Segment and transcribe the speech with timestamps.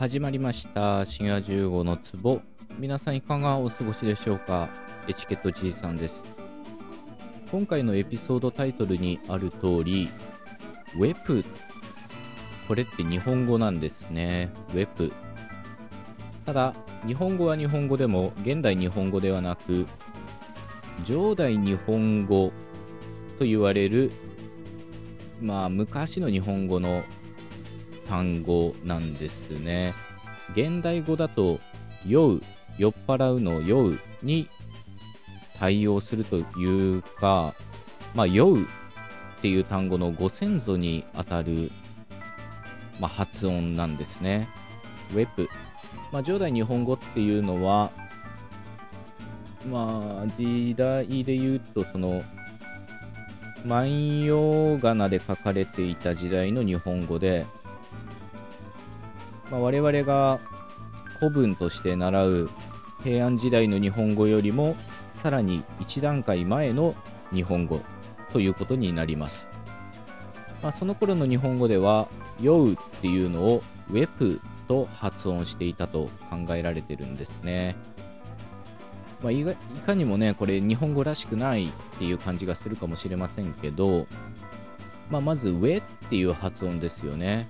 [0.00, 1.04] 始まりました。
[1.04, 2.40] 深夜15の壺。
[2.78, 4.70] 皆さんいかがお過ごしでしょうか？
[5.06, 6.22] エチケットじいさんです。
[7.52, 10.08] 今回のエピソードタイトルにある通り
[10.96, 11.44] ウェプ。
[12.66, 14.50] これって日本語なんですね。
[14.70, 15.12] ウェプ。
[16.46, 16.72] ただ
[17.06, 19.84] 日本語は日本語でも現代日本語ではなく
[21.04, 22.52] 上代日本語
[23.38, 24.10] と言われる
[25.42, 27.02] まあ昔の日本語の
[28.10, 29.94] 単語なんですね。
[30.56, 31.60] 現代語だと、
[32.04, 32.42] 酔う、
[32.76, 34.48] 酔っ払うの酔うに
[35.60, 37.54] 対応するというか、
[38.16, 38.66] まあ、酔うっ
[39.40, 41.70] ていう単語のご先祖にあたる、
[42.98, 44.48] まあ、発音なんですね。
[45.12, 45.48] ウェプ。
[46.10, 47.92] まあ、上代日本語っていうのは、
[49.70, 52.20] まあ、時代で言うと、その、
[53.64, 57.46] 万葉仮名で書かれていた時代の日本語で、
[59.50, 60.38] まあ、我々が
[61.18, 62.50] 古文として習う
[63.02, 64.76] 平安時代の日本語よりも
[65.14, 66.94] さらに1段階前の
[67.32, 67.80] 日本語
[68.32, 69.48] ということになります、
[70.62, 72.08] まあ、その頃の日本語では
[72.40, 77.76] 「酔う」っていうのを「ウェプ」と発音していたと考えられてるんですね、
[79.20, 79.44] まあ、い
[79.84, 84.06] かにもねこれ日本語らしくないっていう感じがするかもしれませんけど、
[85.10, 87.48] まあ、まず「ウェ」っていう発音ですよね。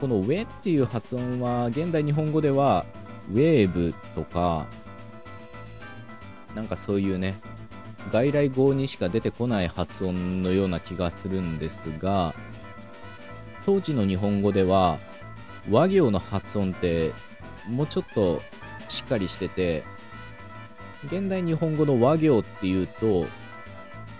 [0.00, 2.86] このウェっていう発音は現代日本語では
[3.30, 4.66] ウェーブとか
[6.54, 7.34] なんかそういうね
[8.10, 12.34] 外来語にしか出てこない発音のような気がするんですが
[13.66, 14.98] 当時の日本語では
[15.70, 17.12] 和行の発音って
[17.68, 18.40] もうちょっと
[18.88, 19.84] しっかりしてて
[21.04, 23.26] 現代日本語の和行っていうと、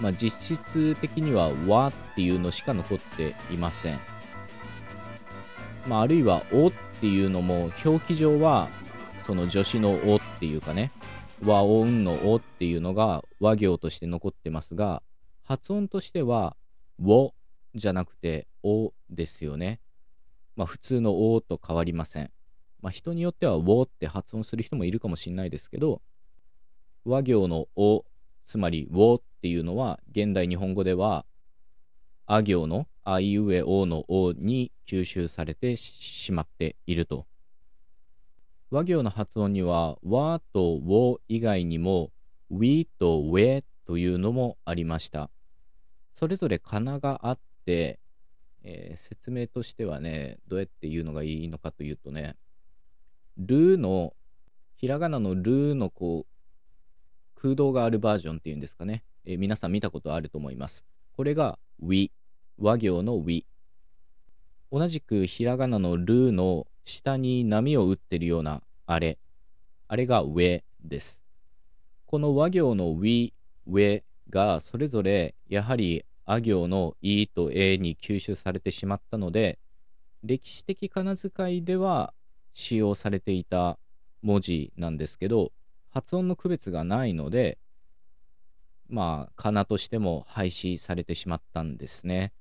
[0.00, 4.17] まあ、実質的には和っていうのしか残っていません。
[5.86, 8.68] まあ、あるいは「お」っていうのも表記上は
[9.26, 10.90] その助詞の「お」っていうかね
[11.44, 15.02] 和音の「お」っていうのが和行として残ってますが
[15.44, 16.56] 発音としては
[17.02, 17.34] 「お」
[17.74, 19.80] じゃなくて「お」ですよね。
[20.56, 22.30] まあ普通の「お」と変わりません。
[22.80, 26.02] まあ人によっては「お」って発音する人もいるかもしれないですけど
[27.04, 28.04] 和行の「お」
[28.44, 31.24] つまり「お」っていうのは現代日本語では
[32.26, 37.26] あ行のあいうえおのおに吸収されてしまっていると。
[38.70, 42.10] 和行の発音には和とを以外にも
[42.50, 45.30] ウィとウェというのもありました。
[46.14, 47.98] それぞれかながあって、
[48.62, 52.36] えー、説明としてはね、どうやって言うのがいいのかというとね、
[53.38, 54.12] ルーの、
[54.76, 60.84] ひらがなのルーのこう、空洞があるバージョンっていうんですかね、えー、皆さん見たことあると思います。
[61.16, 62.10] これがウィ
[62.60, 63.44] 和行のウィ。
[64.72, 69.18] 同じくひらがなのルーの下に波を打ってるようなあれ。
[69.86, 71.22] あれがウェです。
[72.06, 73.32] この和行のウィ、
[73.68, 79.60] ウェがそれぞれやはりあ行のイと A に吸収されてしまったので、
[80.24, 82.12] 歴史的仮名遣いでは
[82.54, 83.78] 使用されていた
[84.22, 85.52] 文字なんですけど、
[85.90, 87.56] 発音の区別がないので、
[88.88, 92.32] まあ、仮名としても廃止されてしまったんですね。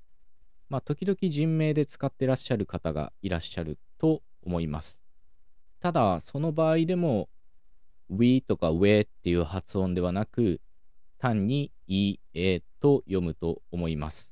[0.69, 4.99] まあ、時々人名で使ってらっしゃる方がいらっしゃると思います。
[5.79, 7.29] ただ、その場合でも、
[8.09, 10.59] we とか we っていう発音ではなく、
[11.19, 14.31] 単に e、a と読むと思います。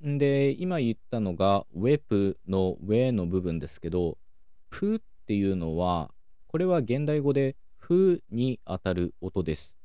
[0.00, 4.18] で、今言ったのが web の we の部分ですけど、
[4.70, 6.12] プっていうのは、
[6.46, 9.77] これは現代語でフにあたる音です。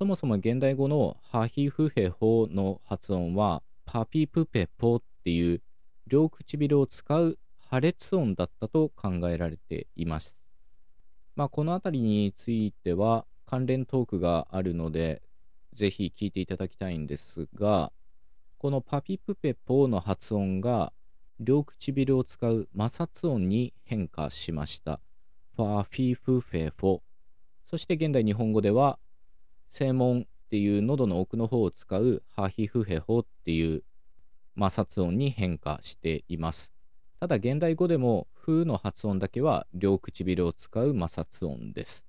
[0.00, 5.60] そもそも現代語のハヒフヘホの発音はパピプペポっていう
[6.06, 7.38] 両唇を使う
[7.68, 10.34] 破裂音だったと考えられています。
[11.36, 15.20] まあ、この辺りについては関連トークがあるので、
[15.74, 17.92] ぜひ聞いていただきたいんですが、
[18.56, 20.94] このパピプペポの発音が
[21.40, 24.98] 両唇を使う摩擦音に変化しました。
[25.56, 27.00] ファフィフフェフォ。
[27.66, 28.98] そして現代日本語では
[29.70, 33.82] 正門っていう喉の奥の方を使うハヒフヘホっていう
[34.58, 36.72] 摩擦音に変化しています。
[37.20, 42.04] ただ現代語でもフの発音だけは両唇を使う摩擦音です。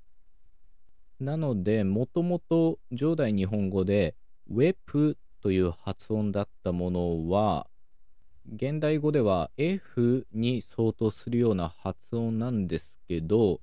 [1.19, 4.15] なので、もともと上代日本語で
[4.49, 7.67] ウェプという発音だったものは、
[8.55, 13.61] 現代語では F に相当するような発音なんですけど、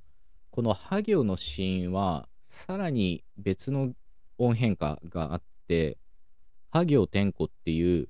[0.50, 3.93] このハ行の子音はさらに別の
[4.39, 5.99] 音変化があって、
[6.71, 8.09] ハ行天子っていう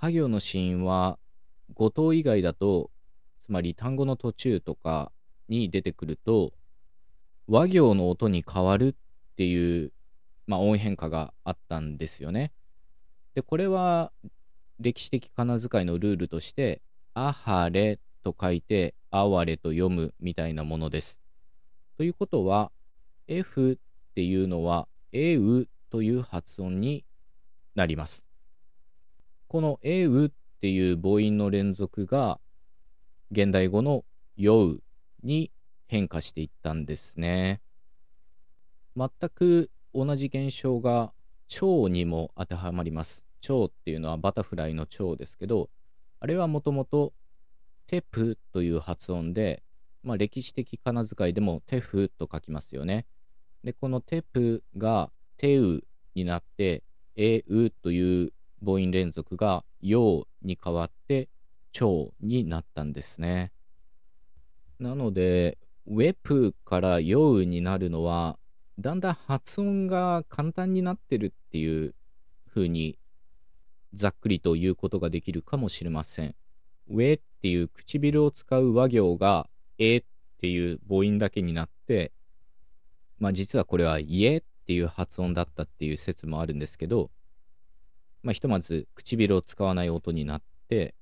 [0.00, 1.18] ハ行の子音は
[1.74, 2.92] 語頭以外だと、
[3.42, 5.10] つまり単語の途中とか
[5.48, 6.52] に出てくると、
[7.48, 9.92] 和行の音に変わるっていう、
[10.46, 12.52] まあ、音変化があったんですよね。
[13.34, 14.12] で、これは
[14.78, 16.80] 歴史的仮名遣いのルールとして、
[17.14, 21.18] あはれと書いて、あわれと読むみたいなものです。
[21.96, 22.70] ということは、
[23.28, 27.04] F っていうのは、えうという発音に
[27.74, 28.24] なります。
[29.46, 30.30] このえうっ
[30.60, 32.40] ていう母音の連続が、
[33.30, 34.04] 現代語の
[34.36, 34.82] 酔う
[35.22, 35.52] に
[35.86, 37.60] 変化していったんですね。
[38.96, 41.12] 全く同じ現象が
[41.46, 43.24] 蝶にも当てはまります。
[43.40, 45.70] 蝶っていうのはバタフライの蝶ですけど、
[46.20, 47.12] あれはもともと
[47.86, 49.62] テプという発音で、
[50.02, 53.06] まあ、歴史的仮名遣いでもテフと書きますよね。
[53.64, 55.82] で、このテプがテウ
[56.14, 56.82] になって、
[57.16, 58.32] エウという
[58.64, 61.28] 母音連続がヨウに変わって
[61.72, 63.52] 蝶になったんですね。
[64.78, 68.38] なので、ウェプからヨウになるのは、
[68.78, 71.94] だんだん発音が簡単になってるっていう
[72.48, 72.98] 風に
[73.94, 76.34] ざっくりと言うことができるかもしれません。
[76.88, 80.02] ウェっていう唇を使う和行がえっ
[80.38, 82.12] ていう母音だけになって、
[83.18, 87.10] まあ実はこれは家っていう発音だったっていう説もあるんですけど、
[88.22, 90.94] まあひとまず唇を使わない音になって、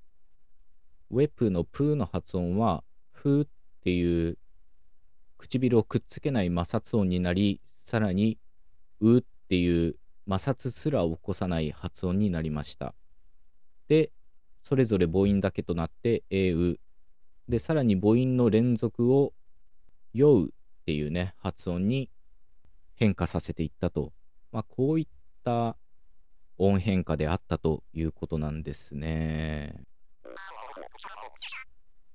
[1.11, 2.83] ウェプのプーの発音は、
[3.13, 3.49] フーっ
[3.83, 4.39] ていう
[5.39, 8.39] 唇をくっつけない摩擦音になり、さらに、
[9.01, 9.97] うっていう
[10.29, 12.95] 摩擦すら起こさない発音になりました。
[13.89, 14.11] で、
[14.63, 16.81] それぞれ母音だけとなって、えう。
[17.49, 19.33] で、さらに母音の連続を、
[20.13, 20.55] よう
[20.87, 22.11] っていうね、発音に
[22.95, 24.13] 変化させていったと。
[24.53, 25.07] まあ、こういっ
[25.43, 25.77] た
[26.59, 29.83] 音変化であったということなんですね。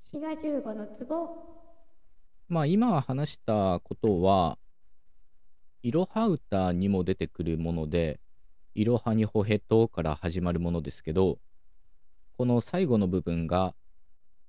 [0.10, 1.38] 滋賀15の壺
[2.48, 4.58] まあ今話したことは、
[5.84, 8.22] いろは歌にも出てくるもので、
[8.74, 11.40] いろはにほへとから始まるものですけど、
[12.38, 13.76] この最後の部分が、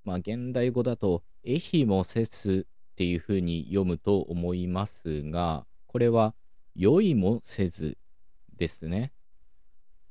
[0.04, 6.34] まあ現代語だと、えひもせすっていう風に読むと思いますが、これは、
[6.74, 7.98] よいもせず
[8.56, 9.12] ですね。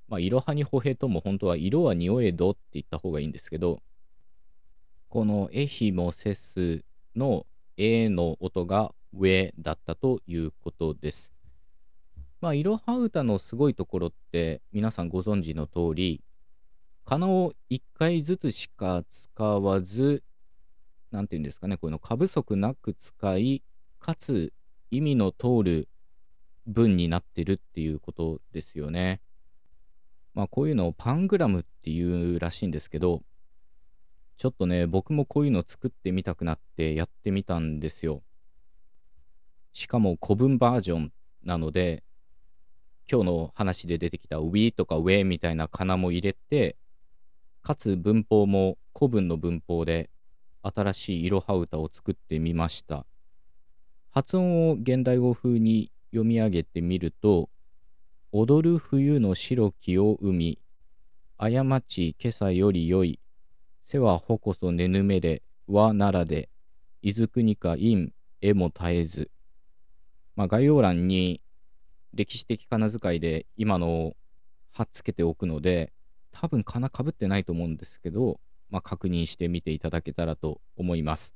[0.08, 3.82] まあ、いろはにほへとも本当は色は匂えどって言った方がいいんですけど、
[5.10, 6.84] このえひもせす
[7.16, 7.46] の
[7.78, 11.32] A の音が上だったということです。
[12.42, 16.24] まあ、いろは歌のすごいところって皆さんご存知の通り、
[17.06, 20.24] 仮名を1回ずつしか使わず、
[21.12, 23.64] なんていうんですかね、こういうの過不足なく使い、
[24.00, 24.54] かつ
[24.90, 25.90] 意味の通る
[26.68, 29.22] 文になってるっていうことですよね。
[30.34, 33.24] まあこういうのをパングラムっていうらしいんですけど、
[34.38, 38.24] ちょっとね、僕もこういうの作ってみたくなってやってみたんですよ。
[39.74, 42.04] しかも古文バージョンなので、
[43.12, 46.78] 今日の話で出てきた we とか we みたいな仮名も入れて、
[47.62, 50.10] かつ文法も古文の文法で
[50.64, 53.06] 新しいいろは歌を作ってみました。
[54.12, 57.50] 発音を現代語風に読み上げてみると、
[58.32, 60.60] 踊る冬の白きを海、
[61.38, 61.50] 過
[61.82, 63.20] ち今朝より良い、
[63.86, 66.50] せはほこそねぬめれ、わならで、
[67.02, 69.32] いずくにかいん、えも絶えず。
[70.36, 71.42] まあ、概要欄に
[72.14, 74.16] 歴史的仮名遣いで今のを
[74.72, 75.92] 貼っつけておくので、
[76.32, 78.40] 多分仮名かぶってないと思うんですけど、
[78.72, 81.36] まあ、確認してみていただけたらと思います。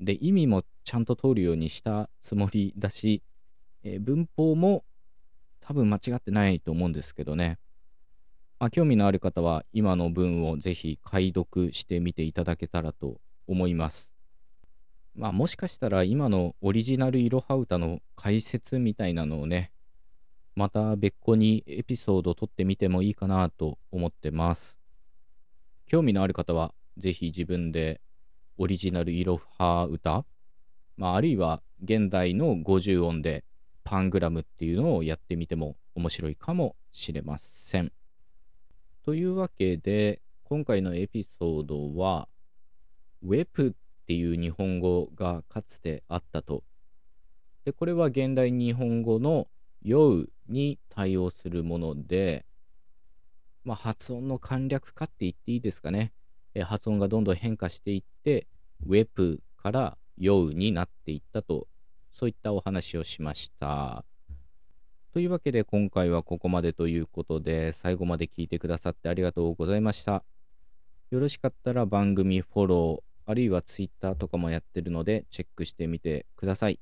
[0.00, 3.22] で、意味もちゃんと通るようにしたつもりだし、
[3.82, 4.84] えー、文法も
[5.60, 7.58] 多分間違ってないと思うんですけどね。
[8.58, 14.12] まあ、興味のある方は今の文をぜひ解読してみていただけたらと思います。
[15.14, 19.70] まあもしかしたら今のオリジナルいろは歌の解説みたいなのをね、
[20.56, 24.76] また別個にエピソード撮ってみてもいいかなと思ってます。
[25.86, 28.00] 興味のある方はぜひ自分で
[28.56, 30.24] オリジナルいろは歌、
[30.96, 33.44] まあ、あるいは現代の50音で
[33.82, 37.92] パングラムっていうのをやってみても面白いかもしれません。
[39.04, 42.28] というわけで、今回のエピソードは、
[43.22, 43.72] ウェプっ
[44.06, 46.64] ていう日本語がかつてあったと。
[47.64, 49.48] で、これは現代日本語の
[49.82, 52.46] 酔うに対応するもので、
[53.64, 56.12] まあ、発音の簡略化って言っていいですかね。
[56.54, 58.46] え発音がどんどん変化していって、
[58.86, 61.66] ウェプから酔うになっていったと、
[62.12, 64.04] そういったお話をしました。
[65.12, 70.24] というわけで今回はここまでということで最後まで聞いてくださってありがとうございました。
[71.10, 76.80] よろしかったら番組フォロー、あるいは Twitter とかもやってるのでチェックしてみてください。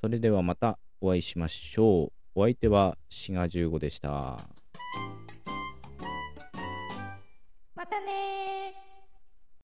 [0.00, 2.12] それではまたお会いしましょう。
[2.34, 4.65] お相手はシガ15でした。
[7.88, 8.85] またね